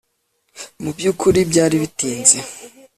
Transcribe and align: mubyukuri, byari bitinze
mubyukuri, 0.83 1.39
byari 1.49 1.75
bitinze 1.83 2.37